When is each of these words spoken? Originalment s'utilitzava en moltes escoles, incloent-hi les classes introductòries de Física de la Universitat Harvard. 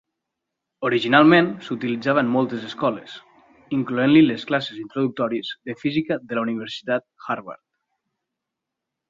Originalment 0.87 1.49
s'utilitzava 1.67 2.23
en 2.27 2.31
moltes 2.35 2.65
escoles, 2.69 3.17
incloent-hi 3.77 4.25
les 4.31 4.47
classes 4.53 4.81
introductòries 4.85 5.53
de 5.71 5.77
Física 5.85 6.19
de 6.33 6.41
la 6.41 6.45
Universitat 6.49 7.07
Harvard. 7.29 7.65